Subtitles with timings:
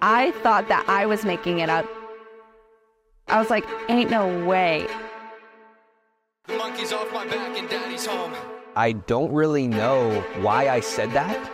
[0.00, 1.86] I thought that I was making it up.
[3.26, 4.86] I was like, ain't no way.
[6.46, 8.32] The monkey's off my back and daddy's home.
[8.76, 11.50] I don't really know why I said that.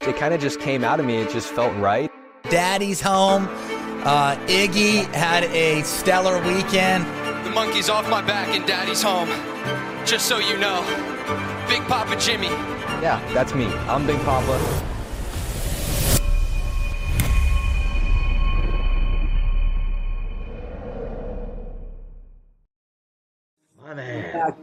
[0.00, 1.16] It kind of just came out of me.
[1.16, 2.10] It just felt right.
[2.44, 3.48] Daddy's home.
[4.02, 7.04] Uh, Iggy had a stellar weekend.
[7.44, 9.28] The monkey's off my back and daddy's home.
[10.04, 10.82] Just so you know,
[11.68, 12.48] Big Papa Jimmy.
[13.00, 13.66] Yeah, that's me.
[13.66, 14.90] I'm Big Papa.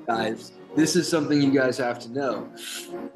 [0.08, 0.54] Guys.
[0.76, 2.49] This is something you guys have to know.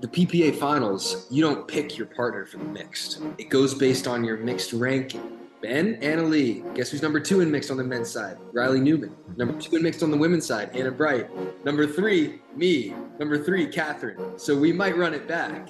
[0.02, 3.22] The PPA finals, you don't pick your partner for the mixed.
[3.38, 5.38] It goes based on your mixed ranking.
[5.62, 6.64] Ben, Anna Leigh.
[6.74, 8.38] Guess who's number two in mixed on the men's side?
[8.52, 9.16] Riley Newman.
[9.38, 11.30] Number two in mixed on the women's side, Anna Bright.
[11.64, 12.94] Number three, me.
[13.18, 14.38] Number three, Catherine.
[14.38, 15.70] So we might run it back.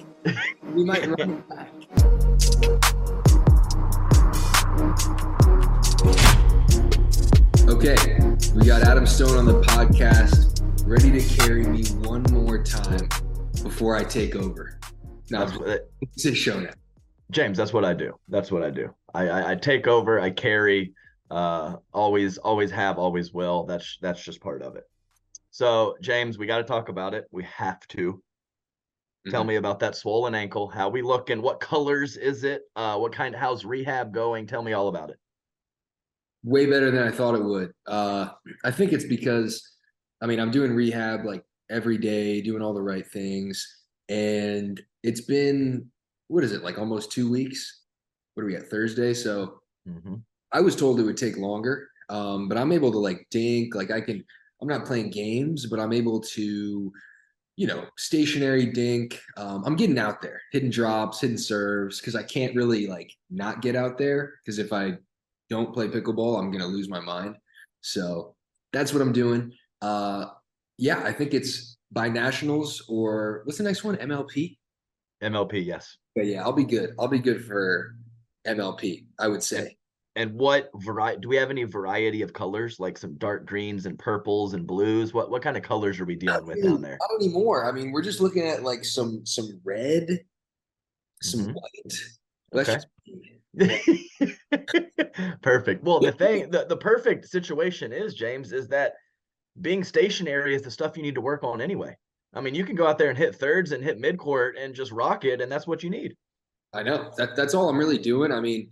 [0.74, 1.68] We might run it back.
[7.68, 8.18] Okay,
[8.54, 13.08] we got Adam Stone on the podcast, ready to carry me one more time
[13.62, 14.78] before I take over.
[15.30, 15.48] Now,
[16.02, 16.70] it's a show now.
[17.30, 18.14] James, that's what I do.
[18.28, 18.94] That's what I do.
[19.14, 20.20] I, I, I take over.
[20.20, 20.92] I carry.
[21.30, 23.64] Uh, always, always have, always will.
[23.64, 24.84] That's that's just part of it.
[25.50, 27.24] So, James, we got to talk about it.
[27.30, 28.22] We have to.
[29.30, 29.48] Tell Mhm.
[29.48, 30.68] me about that swollen ankle.
[30.68, 31.40] How we looking?
[31.40, 32.62] What colors is it?
[32.76, 33.34] Uh, what kind?
[33.34, 34.46] How's rehab going?
[34.46, 35.16] Tell me all about it.
[36.44, 37.72] Way better than I thought it would.
[37.86, 38.30] Uh,
[38.64, 39.62] I think it's because,
[40.20, 43.66] I mean, I'm doing rehab like every day, doing all the right things,
[44.08, 45.90] and it's been
[46.28, 47.82] what is it like almost two weeks?
[48.34, 49.14] What are we at Thursday?
[49.14, 50.16] So hmm
[50.54, 53.74] I was told it would take longer, um, but I'm able to like dink.
[53.74, 54.22] Like I can,
[54.60, 56.92] I'm not playing games, but I'm able to,
[57.56, 59.18] you know, stationary dink.
[59.38, 63.62] Um, I'm getting out there, hitting drops, hitting serves, because I can't really like not
[63.62, 64.34] get out there.
[64.44, 64.98] Because if I
[65.52, 67.36] don't play pickleball, I'm gonna lose my mind.
[67.82, 68.34] So
[68.72, 69.52] that's what I'm doing.
[69.82, 70.26] Uh,
[70.78, 73.96] yeah, I think it's by nationals or what's the next one?
[73.96, 74.56] MLP.
[75.22, 75.98] MLP, yes.
[76.16, 76.94] But yeah, I'll be good.
[76.98, 77.94] I'll be good for
[78.46, 79.04] MLP.
[79.18, 79.76] I would say.
[80.16, 81.20] And what variety?
[81.20, 85.12] Do we have any variety of colors, like some dark greens and purples and blues?
[85.12, 86.98] What what kind of colors are we dealing with down there?
[86.98, 87.68] Not anymore.
[87.68, 90.24] I mean, we're just looking at like some some red,
[91.22, 91.54] some Mhm.
[91.54, 91.92] white.
[92.52, 92.76] Let's Okay.
[92.76, 92.88] just-
[95.42, 95.84] perfect.
[95.84, 98.94] Well, the thing, the, the perfect situation is, James, is that
[99.60, 101.96] being stationary is the stuff you need to work on anyway.
[102.34, 104.92] I mean, you can go out there and hit thirds and hit midcourt and just
[104.92, 106.16] rock it, and that's what you need.
[106.72, 108.32] I know that that's all I'm really doing.
[108.32, 108.70] I mean,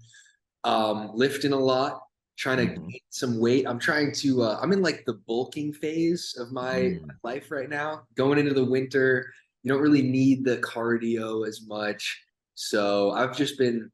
[0.64, 2.00] um, lifting a lot,
[2.38, 2.88] trying to Mhm.
[2.90, 3.66] gain some weight.
[3.66, 4.42] I'm trying to.
[4.42, 7.06] Uh, I'm in like the bulking phase of my, Mm.
[7.06, 8.06] my life right now.
[8.14, 9.30] Going into the winter,
[9.62, 12.24] you don't really need the cardio as much.
[12.54, 13.92] So I've just been,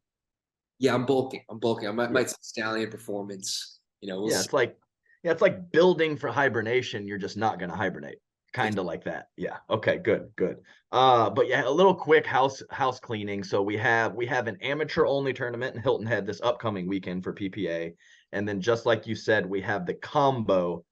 [0.78, 1.42] yeah, I'm bulking.
[1.48, 1.88] I'm bulking.
[1.88, 3.80] I might, might say stallion performance.
[4.00, 4.44] You know, we'll yeah, see.
[4.44, 4.76] it's like,
[5.22, 7.06] yeah, it's like building for hibernation.
[7.06, 8.18] You're just not going to hibernate.
[8.52, 9.28] Kind of like that.
[9.36, 9.58] Yeah.
[9.68, 9.98] Okay.
[9.98, 10.30] Good.
[10.36, 10.58] Good.
[10.90, 13.44] Uh, but yeah, a little quick house house cleaning.
[13.44, 17.22] So we have we have an amateur only tournament in Hilton Head this upcoming weekend
[17.22, 17.92] for PPA,
[18.32, 20.84] and then just like you said, we have the combo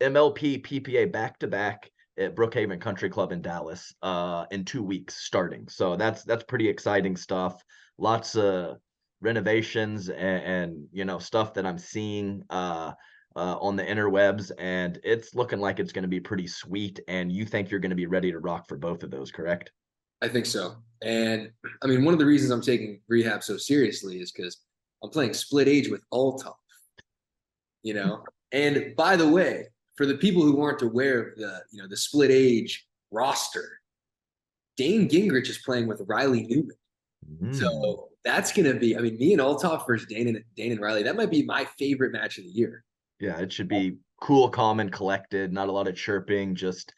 [0.00, 5.16] MLP PPA back to back at Brookhaven Country Club in Dallas uh, in two weeks
[5.24, 5.66] starting.
[5.68, 7.64] So that's that's pretty exciting stuff.
[7.98, 8.78] Lots of
[9.22, 12.42] renovations and, and you know stuff that I'm seeing.
[12.50, 12.92] Uh,
[13.34, 17.00] uh, on the interwebs, and it's looking like it's going to be pretty sweet.
[17.08, 19.72] And you think you're going to be ready to rock for both of those, correct?
[20.22, 20.76] I think so.
[21.02, 21.50] And
[21.82, 24.58] I mean, one of the reasons I'm taking rehab so seriously is because
[25.02, 26.54] I'm playing split age with Altaf.
[27.82, 28.22] You know,
[28.52, 29.66] and by the way,
[29.96, 33.80] for the people who aren't aware of the you know the split age roster,
[34.76, 36.76] Dane Gingrich is playing with Riley Newman.
[37.42, 37.54] Mm.
[37.54, 38.96] So that's gonna be.
[38.96, 41.02] I mean, me and Altaf versus Dane and Dane and Riley.
[41.02, 42.84] That might be my favorite match of the year.
[43.20, 45.52] yeah, it should be cool, calm, and collected.
[45.52, 46.54] Not a lot of chirping.
[46.54, 46.94] Just,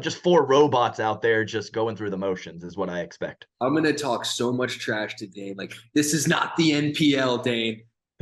[0.00, 3.46] just four robots out there just going through the motions is what I expect.
[3.60, 5.54] I'm gonna talk so much trash to Dane.
[5.56, 7.82] Like this is not the NPL, Dane.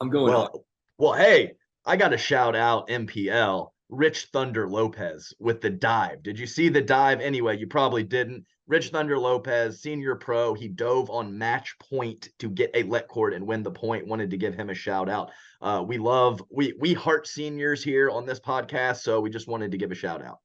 [0.00, 0.32] I'm going.
[0.32, 0.64] well,
[0.98, 1.52] well, hey,
[1.84, 6.22] I got to shout out MPL Rich Thunder Lopez with the dive.
[6.22, 7.20] Did you see the dive?
[7.20, 8.44] Anyway, you probably didn't.
[8.66, 13.34] Rich Thunder Lopez, senior pro, he dove on match point to get a let cord
[13.34, 14.06] and win the point.
[14.06, 15.30] Wanted to give him a shout out.
[15.60, 19.72] Uh, we love we we heart seniors here on this podcast, so we just wanted
[19.72, 20.38] to give a shout out.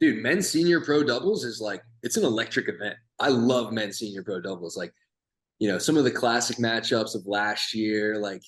[0.00, 4.22] dude men's senior pro doubles is like it's an electric event i love men's senior
[4.22, 4.92] pro doubles like
[5.60, 8.42] you know some of the classic matchups of last year like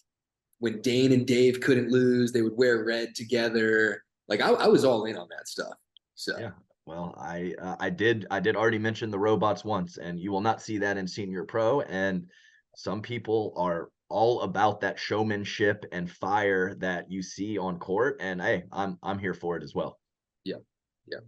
[0.58, 4.84] when dane and dave couldn't lose they would wear red together like i, I was
[4.84, 5.74] all in on that stuff
[6.16, 6.50] so Yeah.
[6.86, 10.40] Well, I uh, I did I did already mention the robots once, and you will
[10.40, 11.80] not see that in senior pro.
[11.82, 12.28] And
[12.76, 18.18] some people are all about that showmanship and fire that you see on court.
[18.20, 19.98] And hey, I'm I'm here for it as well.
[20.44, 20.58] Yeah.
[21.06, 21.18] Yeah.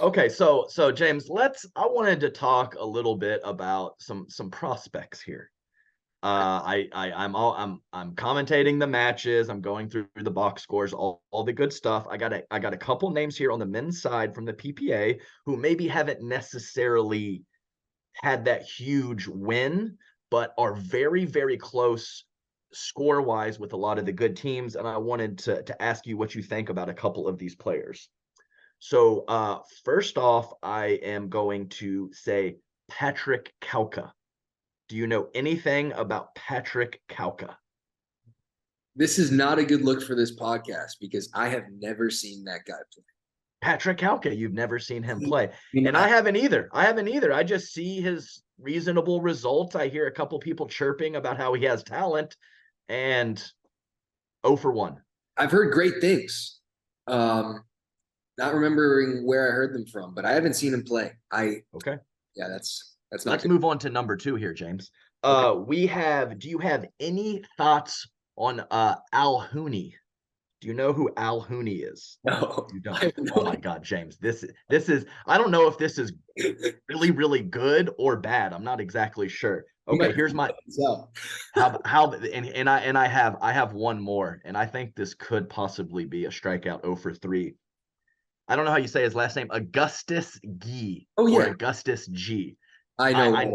[0.00, 4.50] Okay, so so James, let's I wanted to talk a little bit about some some
[4.50, 5.50] prospects here.
[6.20, 10.62] Uh I, I I'm all I'm I'm commentating the matches, I'm going through the box
[10.62, 12.06] scores, all, all the good stuff.
[12.10, 14.52] I got a I got a couple names here on the men's side from the
[14.52, 17.44] PPA who maybe haven't necessarily
[18.14, 19.96] had that huge win,
[20.30, 22.24] but are very, very close
[22.72, 24.76] score wise with a lot of the good teams.
[24.76, 27.54] And I wanted to, to ask you what you think about a couple of these
[27.54, 28.08] players.
[28.80, 34.12] So, uh, first off, I am going to say Patrick Kauka.
[34.88, 37.54] Do you know anything about Patrick Kauka?
[38.96, 42.60] This is not a good look for this podcast because I have never seen that
[42.66, 43.04] guy play.
[43.60, 45.50] Patrick Kauka, you've never seen him Mm, play.
[45.74, 46.68] And I haven't either.
[46.72, 47.32] I haven't either.
[47.32, 49.74] I just see his reasonable results.
[49.76, 52.36] I hear a couple people chirping about how he has talent
[52.88, 53.36] and
[54.46, 54.96] 0 for 1.
[55.36, 56.60] I've heard great things.
[57.06, 57.62] Um,
[58.38, 61.12] not remembering where I heard them from, but I haven't seen him play.
[61.30, 61.96] I Okay.
[62.36, 63.52] yeah, that's that's not Let's good.
[63.52, 64.90] move on to number two here, James.
[65.22, 66.38] Uh, we have.
[66.38, 68.06] Do you have any thoughts
[68.36, 69.94] on uh Al Hooney?
[70.60, 72.18] Do you know who Al Hooney is?
[72.24, 73.18] No, You don't.
[73.18, 74.18] no Oh my God, James.
[74.18, 75.04] This is this is.
[75.26, 76.12] I don't know if this is
[76.88, 78.52] really really good or bad.
[78.52, 79.64] I'm not exactly sure.
[79.88, 80.50] Okay, here's my
[81.54, 84.94] how how and and I and I have I have one more, and I think
[84.94, 87.54] this could possibly be a strikeout 0 for three.
[88.48, 91.06] I don't know how you say his last name, Augustus Ge.
[91.16, 91.50] Oh, or yeah.
[91.50, 92.56] Augustus G.
[92.98, 93.34] I know.
[93.36, 93.52] I-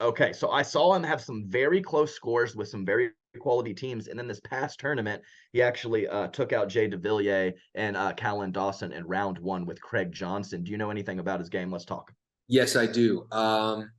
[0.00, 4.08] Okay, so I saw him have some very close scores with some very quality teams,
[4.08, 5.22] and then this past tournament,
[5.52, 9.80] he actually uh, took out Jay DeVilliers and uh, Callan Dawson in round one with
[9.80, 10.64] Craig Johnson.
[10.64, 11.70] Do you know anything about his game?
[11.70, 12.12] Let's talk.
[12.48, 13.28] Yes, I do.
[13.30, 13.92] Um,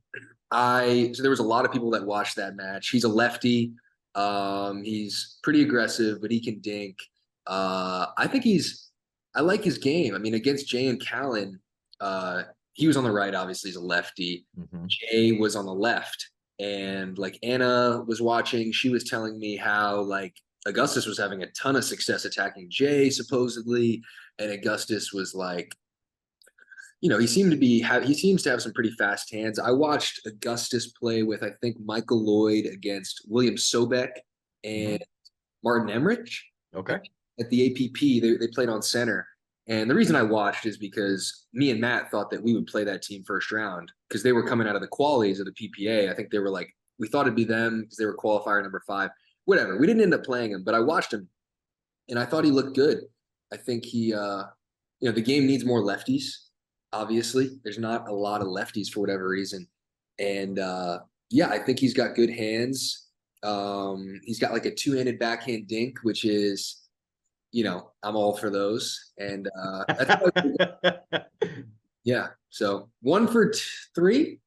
[0.50, 2.90] I so there was a lot of people that watched that match.
[2.90, 3.72] He's a lefty.
[4.14, 6.98] Um, he's pretty aggressive, but he can dink.
[7.46, 8.90] Uh, I think he's.
[9.34, 10.14] I like his game.
[10.14, 11.60] I mean, against Jay and Callan,
[11.98, 12.42] uh,
[12.74, 13.34] he was on the right.
[13.34, 14.46] Obviously, he's a lefty.
[14.58, 14.86] Mhm.
[14.88, 16.28] Jay was on the left.
[16.60, 20.36] And like Anna was watching, she was telling me how like
[20.66, 24.02] Augustus was having a ton of success attacking Jay supposedly,
[24.38, 25.74] and Augustus was like,
[27.00, 29.58] you know, he seemed to be he seems to have some pretty fast hands.
[29.58, 34.10] I watched Augustus play with I think Michael Lloyd against William Sobek
[34.62, 35.02] and
[35.62, 36.38] Martin Emmrich
[36.74, 36.98] Okay.
[37.40, 38.20] at the APP.
[38.20, 39.26] They they played on center.
[39.66, 42.84] And the reason I watched is because me and Matt thought that we would play
[42.84, 46.10] that team first round because they were coming out of the qualities of the PPA.
[46.10, 46.68] I think they were like,
[46.98, 49.10] we thought it'd be them because they were qualifier number five.
[49.46, 49.78] Whatever.
[49.78, 51.28] We didn't end up playing him, but I watched him
[52.08, 53.00] and I thought he looked good.
[53.52, 54.44] I think he, uh,
[55.00, 56.26] you know, the game needs more lefties.
[56.92, 59.66] Obviously, there's not a lot of lefties for whatever reason.
[60.18, 61.00] And uh,
[61.30, 63.08] yeah, I think he's got good hands.
[63.42, 66.83] Um, he's got like a two handed backhand dink, which is
[67.54, 69.12] you know, I'm all for those.
[69.16, 71.24] And uh, that's
[72.04, 73.60] yeah, so one for t-
[73.94, 74.40] three.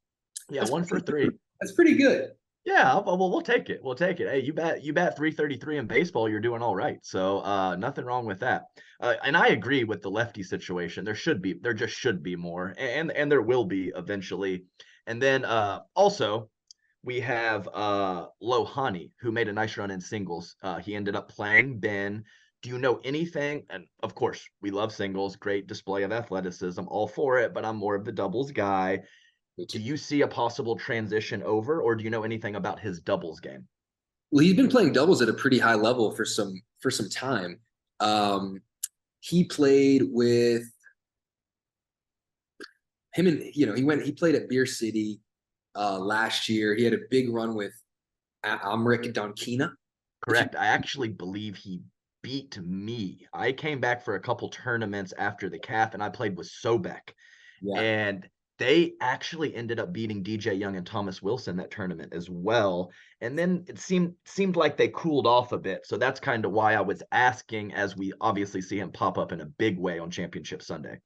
[0.50, 1.30] yeah, one for three.
[1.58, 2.32] That's pretty good.
[2.66, 3.80] Yeah, well, we'll take it.
[3.82, 4.28] We'll take it.
[4.28, 6.98] Hey, you bat you bat 333 in baseball, you're doing all right.
[7.02, 8.64] So uh nothing wrong with that.
[9.00, 11.02] Uh, and I agree with the lefty situation.
[11.02, 12.74] There should be there just should be more.
[12.76, 14.64] And and there will be eventually.
[15.06, 16.50] And then uh also
[17.02, 20.54] we have uh Lohani who made a nice run in singles.
[20.62, 22.22] Uh he ended up playing Ben.
[22.62, 23.64] Do you know anything?
[23.70, 27.76] And of course, we love singles, great display of athleticism, all for it, but I'm
[27.76, 29.00] more of the doubles guy.
[29.68, 33.40] Do you see a possible transition over, or do you know anything about his doubles
[33.40, 33.66] game?
[34.30, 37.60] Well, he's been playing doubles at a pretty high level for some for some time.
[38.00, 38.60] Um,
[39.20, 40.64] he played with
[43.14, 45.20] him and you know he went he played at Beer City
[45.74, 46.74] uh, last year.
[46.74, 47.72] He had a big run with
[48.44, 49.72] A- Amrik Donkina.
[50.26, 50.54] Correct.
[50.56, 51.80] I actually believe he
[52.22, 53.26] beat me.
[53.32, 57.12] I came back for a couple tournaments after the calf, and I played with Sobek,
[57.60, 57.80] Yeah.
[57.80, 62.90] and they actually ended up beating DJ Young and Thomas Wilson that tournament as well.
[63.20, 65.86] And then it seemed seemed like they cooled off a bit.
[65.86, 69.30] So that's kind of why I was asking, as we obviously see him pop up
[69.30, 71.00] in a big way on Championship Sunday.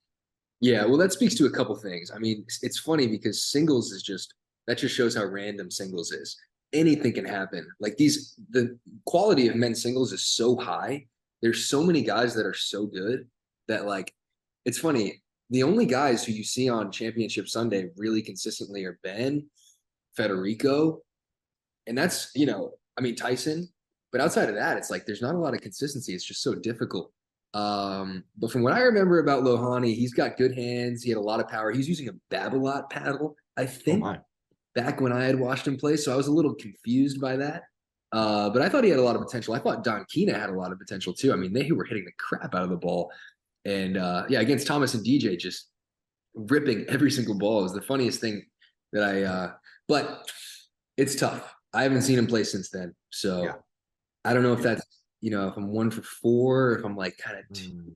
[0.61, 2.11] Yeah, well, that speaks to a couple things.
[2.11, 4.33] I mean, it's- it's funny because singles is just
[4.66, 6.37] that just shows how random singles is.
[6.73, 7.67] Anything can happen.
[7.81, 11.07] Like these, the quality of men's singles is so high.
[11.43, 13.26] There's so many guys that are so good
[13.69, 14.14] that like,
[14.64, 15.23] it's funny.
[15.50, 19.45] The only guys who you see on Championship Sunday really consistently are Ben,
[20.17, 21.00] Federico,
[21.87, 23.69] and that's you know, I mean Tyson.
[24.12, 26.14] But outside of that, it's like there's not a lot of consistency.
[26.14, 27.12] It's just so difficult.
[27.55, 31.02] Um, but from what I remember about Lohani, he's got good hands.
[31.02, 31.71] He had a lot of power.
[31.71, 34.21] He's using a Babolat paddle, I Oh think, my.
[34.75, 35.97] Back when I had watched him play.
[35.97, 37.64] So I was a little confused by that.
[38.12, 39.55] Uh, but I thought he had a lot of potential.
[39.55, 41.33] I thought Don Keena had a lot of potential too.
[41.33, 43.11] I mean, they were hitting the crap out of the ball.
[43.64, 45.69] And uh, yeah, against Thomas and DJ, just
[46.35, 48.43] ripping every single ball It was the funniest thing
[48.93, 49.52] that I uh
[49.87, 50.31] but
[50.97, 51.55] it's tough.
[51.75, 52.95] I haven't seen him play since then.
[53.11, 53.55] So Yeah.
[54.25, 54.83] I don't know if that's
[55.21, 57.95] you know, if I'm one for four, if I'm like kind of two,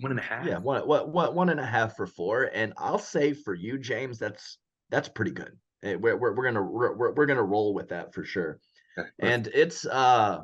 [0.00, 0.46] one and a half.
[0.46, 3.76] Yeah, one, one, one, one and a half for four, and I'll say for you,
[3.78, 4.58] James, that's
[4.90, 5.56] that's pretty good.
[5.82, 8.58] Eh, We're we're, we're gonna we're, we're we're gonna roll with that for sure.
[8.98, 10.42] Okay, And it's uh,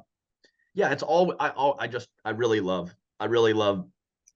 [0.75, 3.87] yeah, it's all I all I just I really love I really love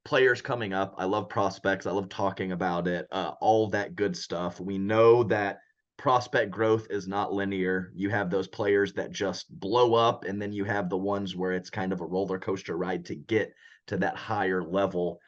[0.04, 0.94] players coming up.
[0.98, 1.86] I love prospects.
[1.86, 3.06] I love talking about it.
[3.12, 4.60] Uh, all that good stuff.
[4.60, 5.58] We know that
[5.98, 7.92] prospect growth is not linear.
[7.94, 11.52] You have those players that just blow up, and then you have the ones where
[11.52, 13.52] it's kind of a roller coaster ride to get
[13.88, 15.20] to that higher level.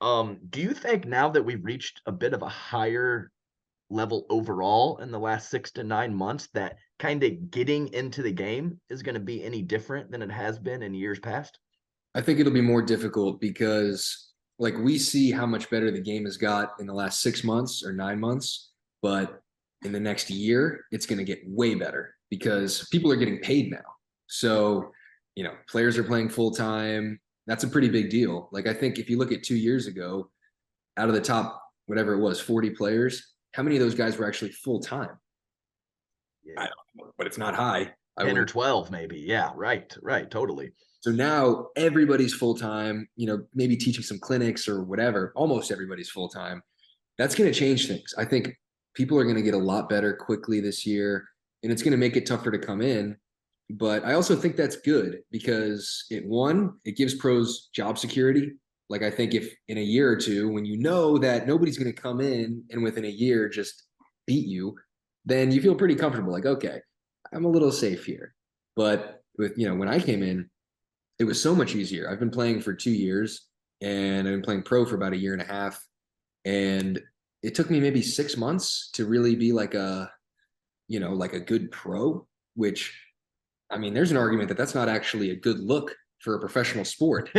[0.00, 3.32] Um, do you think now that we've reached a bit of a higher
[3.90, 8.32] level overall in the last six to nine months that kind of getting into the
[8.32, 11.58] game is going to be any different than it has been in years past?
[12.14, 16.24] I think it'll be more difficult because like we see how much better the game
[16.24, 19.40] has got in the last six months or nine months, but
[19.84, 23.70] in the next year, it's going to get way better because people are getting paid
[23.70, 23.78] now.
[24.26, 24.90] So,
[25.36, 27.20] you know, players are playing full time.
[27.46, 28.48] That's a pretty big deal.
[28.52, 30.30] Like I think if you look at two years ago,
[30.96, 34.26] out of the top whatever it was, 40 players, how many of those guys were
[34.26, 35.18] actually full time?
[36.56, 36.72] I don't
[37.06, 37.92] know, but it's not high.
[38.16, 43.08] I 10 or would- 12 maybe yeah right right totally So now everybody's full time,
[43.14, 45.32] you know, maybe teaching some clinics or whatever.
[45.36, 46.60] Almost everybody's full time.
[47.18, 48.12] That's going to change things.
[48.18, 48.56] I think
[48.94, 51.24] people are going to get a lot better quickly this year,
[51.62, 53.16] and it's going to make it tougher to come in.
[53.70, 58.52] But I also think that's good because it one, it gives pros job security.
[58.88, 61.92] Like I think if in a year or two, when you know that nobody's going
[61.92, 63.84] to come in and within a year just
[64.26, 64.74] beat you,
[65.24, 66.32] then you feel pretty comfortable.
[66.32, 66.80] Like, okay,
[67.32, 68.34] I'm a little safe here.
[68.76, 70.48] But with you know, when I came in,
[71.18, 72.10] it was so much easier.
[72.10, 73.48] I've been playing for two years
[73.80, 75.80] and I've been playing pro for about a year and a half.
[76.44, 77.00] And
[77.42, 80.10] it took me maybe six months to really be like a,
[80.86, 82.98] you know, like a good pro, which
[83.70, 86.84] I mean, there's an argument that that's not actually a good look for a professional
[86.84, 87.30] sport.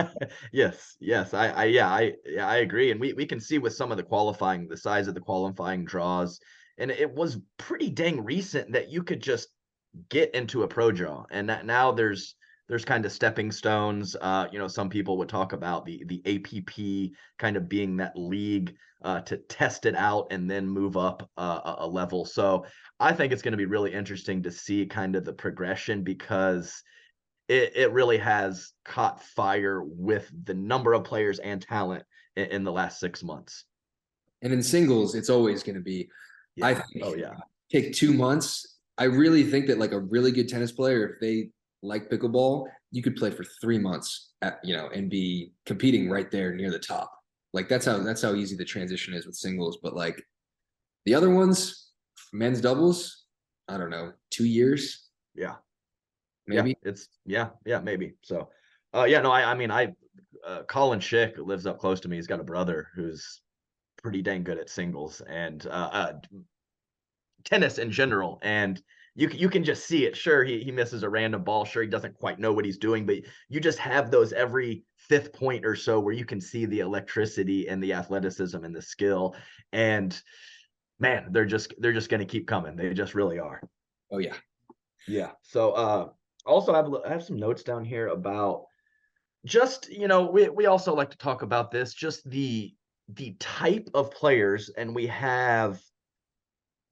[0.52, 3.74] yes yes I, I yeah i yeah i agree and we, we can see with
[3.74, 6.40] some of the qualifying the size of the qualifying draws
[6.78, 9.48] and it was pretty dang recent that you could just
[10.08, 12.34] get into a pro draw and that now there's
[12.68, 16.22] there's kind of stepping stones uh you know some people would talk about the the
[16.26, 21.28] app kind of being that league uh to test it out and then move up
[21.38, 22.64] uh, a- a level so
[23.00, 26.82] i think it's going to be really interesting to see kind of the progression because
[27.48, 32.04] it, it really has caught fire with the number of players and talent
[32.36, 33.64] in, in the last six months.
[34.42, 36.08] And in singles, it's always going to be,
[36.62, 37.34] I think, Oh yeah.
[37.72, 38.78] take two months.
[38.98, 41.50] I really think that like a really good tennis player, if they
[41.82, 46.30] like pickleball, you could play for three months at, you know, and be competing right
[46.30, 47.12] there near the top.
[47.54, 49.78] Like that's how that's how easy the transition is with singles.
[49.82, 50.22] But like
[51.06, 51.90] the other ones,
[52.32, 53.24] men's doubles,
[53.68, 55.56] I don't know, two years, Yeah.
[56.48, 56.70] Maybe.
[56.70, 58.14] Yeah, it's yeah, yeah, maybe.
[58.22, 58.48] So,
[58.94, 59.94] uh, yeah, no, I, I mean, I,
[60.46, 62.16] uh, Collin Shick lives up close to me.
[62.16, 63.42] He's got a brother who's
[64.02, 66.12] pretty dang good at singles and uh, uh
[67.44, 68.38] tennis in general.
[68.42, 68.80] And
[69.14, 70.16] you you can just see it.
[70.16, 71.64] Sure, he he misses a random ball.
[71.64, 73.16] Sure, he doesn't quite know what he's doing, but
[73.48, 77.68] you just have those every fifth point or so where you can see the electricity
[77.68, 79.34] and the athleticism and the skill.
[79.72, 80.18] And
[80.98, 82.76] man, they're just they're just going to keep coming.
[82.76, 83.60] They just really are.
[84.10, 84.34] Oh yeah.
[85.06, 85.32] Yeah.
[85.42, 86.08] So uh
[86.46, 88.64] also I have, I have some notes down here about
[89.44, 92.74] just, you know, we we also like to talk about this, just the
[93.08, 95.80] the type of players and we have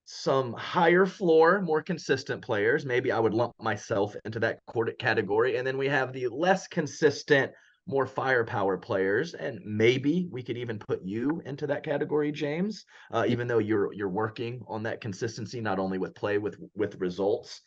[0.07, 2.87] some higher floor, more consistent players.
[2.87, 4.61] Maybe I would lump myself into that
[4.99, 7.53] category and then we have the less consistent
[7.89, 13.25] more firepower players and maybe we could even put you into that category james uh,
[13.29, 17.61] even though you're you're working on that consistency not only with play with with results.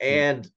[0.00, 0.48] And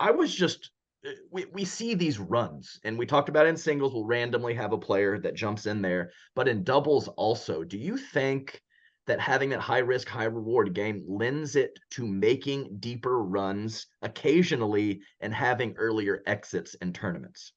[0.00, 0.70] I was just
[1.06, 4.72] uh, we, we see these runs and we talked about in singles we'll randomly have
[4.72, 8.60] a player that jumps in there but in doubles also do you think
[9.06, 15.00] that having that high risk high reward game lends it to making deeper runs occasionally
[15.20, 17.52] and having earlier exits in tournaments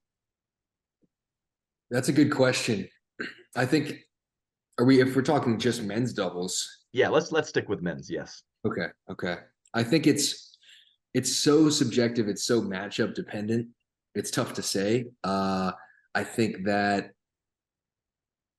[1.91, 2.87] That's a good question.
[3.55, 3.99] I think
[4.79, 8.43] are we if we're talking just men's doubles, yeah let's let's stick with men's yes
[8.65, 8.87] Okay.
[9.11, 9.35] Okay.
[9.73, 10.52] I think it's
[11.13, 12.27] it's so subjective.
[12.27, 13.67] It's so matchup dependent.
[14.15, 15.05] It's tough to say.
[15.23, 15.71] Uh,
[16.15, 17.11] I think that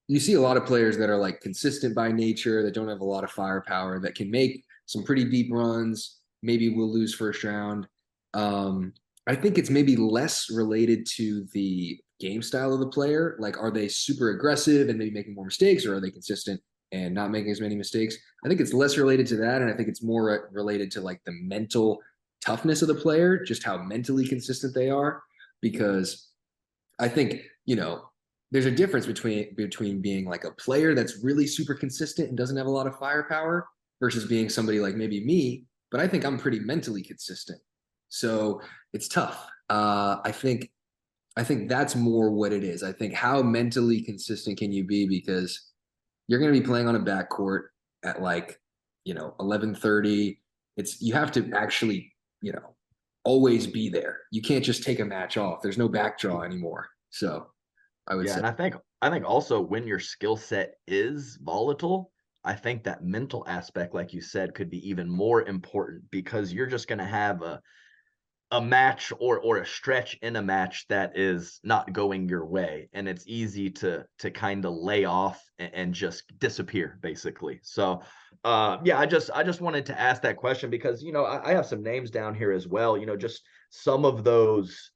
[0.09, 3.01] you see a lot of players that are like consistent by nature, that don't have
[3.01, 6.19] a lot of firepower, that can make some pretty deep runs.
[6.43, 7.87] Maybe we'll lose first round.
[8.35, 8.93] Um,
[9.27, 13.37] I think it's maybe less related to the game style of the player.
[13.39, 16.61] Like, are they super aggressive and maybe making more mistakes, or are they consistent
[16.93, 18.17] and not making as many mistakes?
[18.45, 21.23] I think it's less related to that, and I think it's more related to like
[21.25, 22.01] the mental
[22.45, 25.23] toughness of the player, just how mentally consistent they are.
[25.61, 26.31] Because
[26.99, 28.03] I think you know
[28.51, 32.57] there's a difference between between being like a player that's really super consistent and doesn't
[32.57, 33.67] have a lot of firepower
[34.01, 37.61] versus being somebody like maybe me, but I think I'm pretty mentally consistent.
[38.09, 38.61] So
[38.93, 39.49] it's tough.
[39.71, 40.71] Uh, I think
[41.37, 42.83] I think that's more what it is.
[42.83, 45.73] I think how mentally consistent can you be because
[46.29, 47.65] you're going to be playing on a backcourt
[48.05, 48.61] at like
[49.05, 50.39] you know 11:30.
[50.77, 52.14] It's you have to actually
[52.45, 52.75] you know
[53.25, 54.19] always be there.
[54.31, 55.63] You can't just take a match off.
[55.63, 56.89] There's no back draw anymore.
[57.09, 57.47] So
[58.07, 58.39] I would yeah, say.
[58.39, 62.13] and I think I think also when your skill set is volatile,
[62.45, 66.67] I think that mental aspect, like you said, could be even more important because you're
[66.67, 67.61] just going to have a
[68.55, 72.89] a match or or a stretch in a match that is not going your way
[72.93, 78.01] and it's easy to to kind of lay off and, and, just disappear basically so
[78.45, 81.51] uh yeah i just i just wanted to ask that question because you know I,
[81.51, 84.93] I have some names down here as well you know just some of those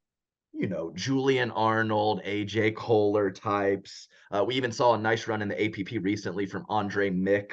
[0.55, 4.09] you know, Julian Arnold, AJ Koller types.
[4.33, 7.53] Uh, we even saw a nice run in the APP recently from Andre Mick.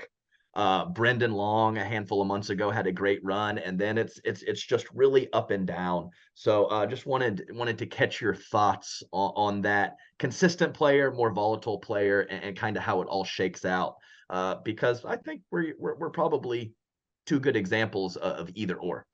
[0.56, 4.22] Uh, Brendan Long a handful of months ago had a great run, and then it's
[4.24, 6.10] it's it's just really up and down.
[6.34, 11.32] So uh, just wanted wanted to catch your thoughts on, on that consistent player, more
[11.32, 13.96] volatile player, and, and kind of how it all shakes out.
[14.30, 16.74] Uh, because I think we're, we're we're probably
[17.26, 19.06] two good examples of, of either or.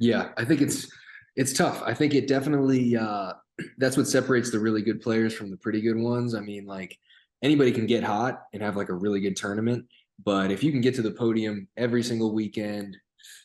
[0.00, 0.90] Yeah, I think it's
[1.36, 1.82] it's tough.
[1.84, 3.34] I think it definitely uh,
[3.78, 6.34] that's what separates the really good players from the pretty good ones.
[6.34, 6.98] I mean, like
[7.42, 9.86] anybody can get hot and have like a really good tournament,
[10.24, 12.96] but if you can get to the podium every single weekend,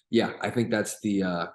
[0.09, 1.45] yeah, I think that's the uh,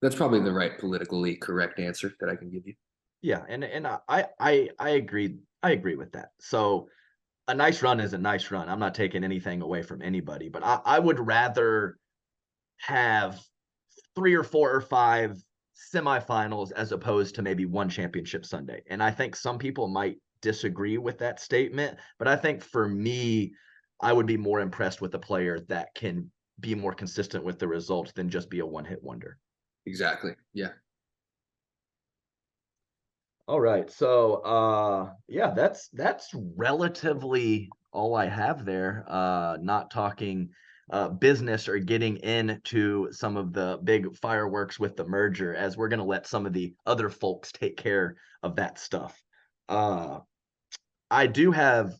[0.00, 2.74] that's probably the right politically correct answer that I can give you.
[3.22, 6.30] Yeah, and and I I I agree I agree with that.
[6.40, 6.88] So
[7.48, 8.68] a nice run is a nice run.
[8.68, 11.98] I'm not taking anything away from anybody, but I, I would rather
[12.78, 13.40] have
[14.14, 15.36] three or four or five
[15.94, 18.82] semifinals as opposed to maybe one championship Sunday.
[18.88, 23.52] And I think some people might disagree with that statement, but I think for me,
[24.02, 27.68] I would be more impressed with a player that can be more consistent with the
[27.68, 29.38] results than just be a one hit wonder.
[29.86, 30.32] Exactly.
[30.52, 30.72] Yeah.
[33.48, 33.90] All right.
[33.90, 39.04] So uh yeah, that's that's relatively all I have there.
[39.08, 40.50] Uh not talking
[40.90, 45.88] uh, business or getting into some of the big fireworks with the merger, as we're
[45.88, 49.22] going to let some of the other folks take care of that stuff.
[49.70, 50.18] Uh,
[51.10, 51.94] I do have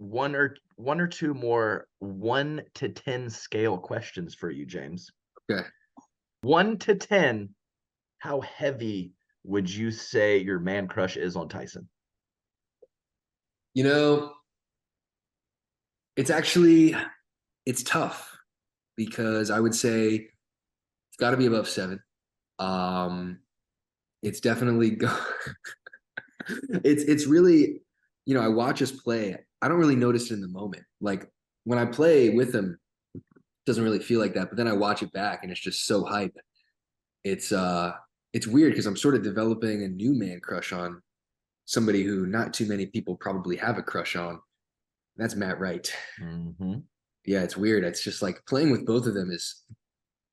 [0.00, 5.10] one or one or two more one to ten scale questions for you, James.
[5.50, 5.66] Okay.
[6.40, 7.50] One to ten,
[8.18, 9.12] how heavy
[9.44, 11.86] would you say your man crush is on Tyson?
[13.74, 14.32] You know,
[16.16, 16.96] it's actually
[17.66, 18.38] it's tough
[18.96, 22.00] because I would say it's got to be above seven.
[22.58, 23.40] Um,
[24.22, 25.24] it's definitely go-
[26.84, 27.82] it's it's really
[28.24, 29.36] you know I watch us play.
[29.62, 30.84] I don't really notice it in the moment.
[31.00, 31.28] Like
[31.64, 32.78] when I play with them,
[33.14, 33.22] it
[33.66, 34.48] doesn't really feel like that.
[34.48, 36.36] But then I watch it back and it's just so hype.
[37.24, 37.92] It's uh
[38.32, 41.02] it's weird because I'm sort of developing a new man crush on
[41.64, 44.40] somebody who not too many people probably have a crush on.
[45.16, 45.92] That's Matt Wright.
[46.20, 46.78] Mm-hmm
[47.24, 47.84] yeah, it's weird.
[47.84, 49.62] It's just like playing with both of them is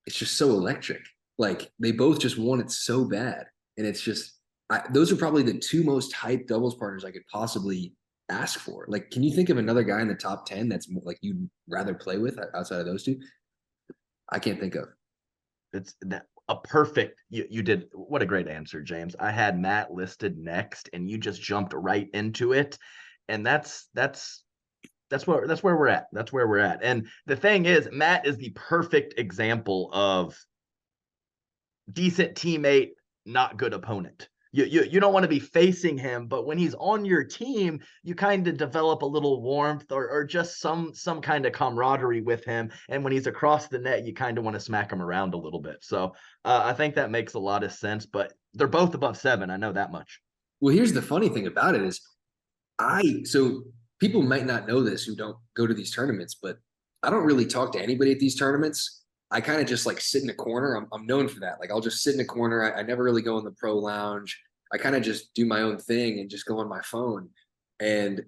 [0.05, 1.01] it's just so electric.
[1.37, 3.45] Like they both just want it so bad.
[3.77, 4.33] And it's just
[4.69, 7.93] I, those are probably the two most hyped doubles partners I could possibly
[8.29, 8.85] ask for.
[8.87, 11.93] Like, can you think of another guy in the top 10 that's like you'd rather
[11.93, 13.19] play with outside of those two?
[14.29, 14.85] I can't think of.
[15.73, 15.95] It's
[16.49, 19.15] a perfect you, you did what a great answer, James.
[19.19, 22.77] I had Matt listed next and you just jumped right into it.
[23.29, 24.43] And that's that's
[25.09, 26.07] that's where that's where we're at.
[26.11, 26.83] That's where we're at.
[26.83, 30.37] And the thing is, Matt is the perfect example of
[31.91, 32.91] decent teammate,
[33.25, 34.29] not good opponent.
[34.51, 37.79] You, you, you don't want to be facing him, but when he's on your team,
[38.03, 42.21] you kind of develop a little warmth or, or just some some kind of camaraderie
[42.21, 42.71] with him.
[42.89, 45.37] And when he's across the net, you kind of want to smack him around a
[45.37, 45.77] little bit.
[45.81, 46.13] So
[46.45, 48.05] uh, I think that makes a lot of sense.
[48.05, 49.49] But they're both above seven.
[49.49, 50.21] I know that much.
[50.59, 52.01] Well, here's the funny thing about it is,
[52.79, 53.63] I so
[53.99, 56.57] people might not know this who don't go to these tournaments, but
[57.03, 59.03] I don't really talk to anybody at these tournaments.
[59.29, 60.75] I kind of just like sit in a corner.
[60.75, 61.59] I'm, I'm known for that.
[61.59, 62.63] Like I'll just sit in a corner.
[62.63, 64.39] I, I, never really go in the pro lounge.
[64.71, 67.29] I kind of just do my own thing and just go on my phone.
[67.79, 68.21] And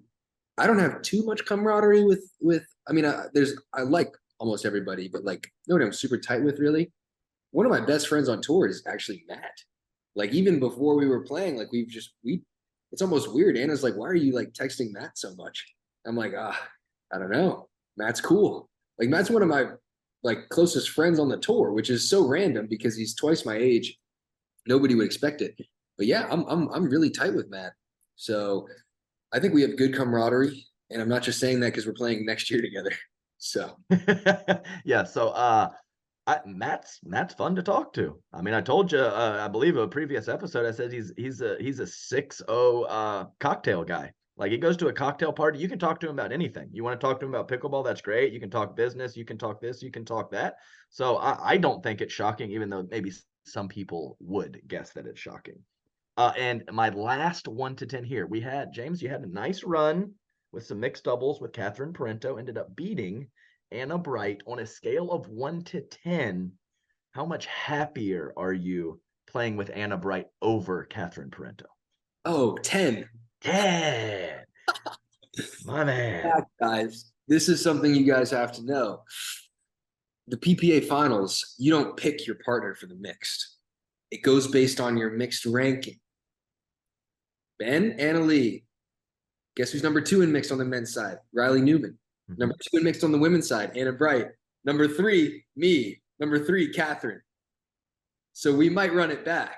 [0.58, 2.66] I don't have too much camaraderie with with.
[2.86, 6.58] I mean, I, there's I like almost everybody, but like nobody I'm super tight with
[6.58, 6.92] really.
[7.52, 9.54] One of my best friends on tour is actually Matt.
[10.14, 12.42] Like even before we were playing, like we've just we.
[12.92, 13.56] It's almost weird.
[13.56, 15.64] Anna's like, "Why are you like texting Matt so much?"
[16.06, 16.60] I'm like, "Ah,
[17.12, 17.68] I don't know.
[17.96, 18.68] Matt's cool.
[18.98, 19.66] Like Matt's one of my
[20.22, 23.96] like closest friends on the tour, which is so random because he's twice my age.
[24.66, 25.54] Nobody would expect it.
[25.96, 27.72] But yeah, I'm I'm I'm really tight with Matt.
[28.16, 28.66] So
[29.32, 30.66] I think we have good camaraderie.
[30.90, 32.92] And I'm not just saying that because we're playing next year together.
[33.42, 33.74] So
[34.84, 35.70] yeah, so uh
[36.26, 38.20] I, Matt's Matt's fun to talk to.
[38.34, 41.40] I mean, I told you, uh, I believe a previous episode, I said he's he's
[41.40, 44.12] a he's a six zero uh, cocktail guy.
[44.40, 46.70] Like he goes to a cocktail party, you can talk to him about anything.
[46.72, 48.32] You want to talk to him about pickleball, that's great.
[48.32, 50.54] You can talk business, you can talk this, you can talk that.
[50.88, 53.12] So I, I don't think it's shocking, even though maybe
[53.44, 55.58] some people would guess that it's shocking.
[56.16, 59.02] Uh, and my last one to ten here, we had James.
[59.02, 60.12] You had a nice run
[60.52, 62.38] with some mixed doubles with Catherine Parenteau.
[62.38, 63.26] Ended up beating
[63.70, 66.52] Anna Bright on a scale of one to ten.
[67.12, 71.66] How much happier are you playing with Anna Bright over Catherine Parenteau?
[72.24, 73.06] Oh, 10.
[73.42, 74.40] 10.
[75.64, 76.24] My man.
[76.24, 79.02] Yeah, guys, this is something you guys have to know.
[80.28, 83.56] The PPA finals, you don't pick your partner for the mixed.
[84.10, 85.98] It goes based on your mixed ranking.
[87.58, 88.64] Ben, Anna Leigh.
[89.56, 91.18] Guess who's number two in mixed on the men's side?
[91.34, 91.98] Riley Newman.
[92.30, 92.40] Mm-hmm.
[92.40, 94.28] Number two in mixed on the women's side, Anna Bright.
[94.64, 96.00] Number three, me.
[96.18, 97.20] Number three, Catherine.
[98.32, 99.56] So we might run it back.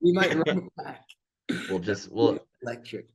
[0.00, 1.04] We might run it back.
[1.68, 3.06] We'll just we'll Electric.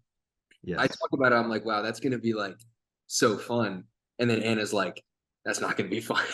[0.64, 0.80] yes.
[0.80, 1.36] I talk about it.
[1.36, 2.58] I'm like, wow, that's gonna be like
[3.08, 3.84] so fun.
[4.20, 5.04] And then Anna's like,
[5.46, 6.26] that's not gonna be fun.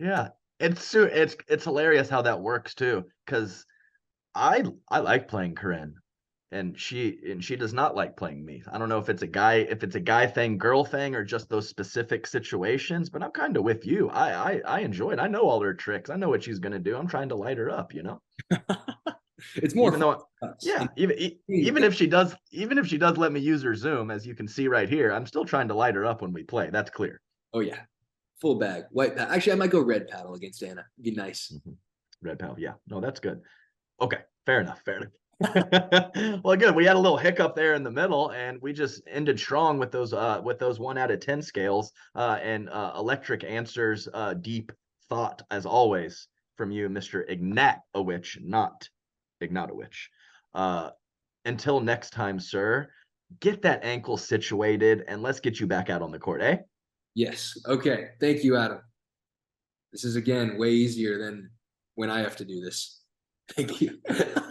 [0.00, 0.28] yeah.
[0.58, 3.04] It's su- it's it's hilarious how that works too.
[3.26, 3.64] Cause
[4.34, 5.94] I I like playing Corinne.
[6.52, 8.62] And she and she does not like playing me.
[8.72, 11.24] I don't know if it's a guy if it's a guy thing, girl thing, or
[11.24, 13.10] just those specific situations.
[13.10, 14.08] But I'm kind of with you.
[14.10, 15.18] I I I enjoy it.
[15.18, 16.08] I know all her tricks.
[16.08, 16.96] I know what she's gonna do.
[16.96, 17.92] I'm trying to light her up.
[17.92, 18.22] You know.
[19.56, 20.26] it's more even though
[20.60, 21.16] yeah even
[21.48, 24.34] even if she does even if she does let me use her zoom as you
[24.34, 26.90] can see right here i'm still trying to light her up when we play that's
[26.90, 27.20] clear
[27.54, 27.78] Oh yeah.
[28.42, 28.84] Full bag.
[28.90, 29.32] White paddle.
[29.32, 30.84] Actually, I might go red paddle against Anna.
[30.98, 31.56] It'd be nice.
[32.22, 33.40] red pal yeah no that's good
[34.00, 37.90] okay fair enough fair enough well good we had a little hiccup there in the
[37.90, 41.40] middle and we just ended strong with those uh with those one out of ten
[41.42, 44.72] scales uh and uh electric answers uh deep
[45.10, 48.88] thought as always from you mr ignatowicz not
[49.46, 50.08] ignatowich
[50.54, 50.90] uh
[51.44, 52.88] until next time sir
[53.40, 56.56] get that ankle situated and let's get you back out on the court eh
[57.16, 57.56] Yes.
[57.66, 58.10] Okay.
[58.20, 58.80] Thank you, Adam.
[59.90, 61.50] This is again way easier than
[61.94, 63.00] when I have to do this.
[63.56, 63.98] Thank you.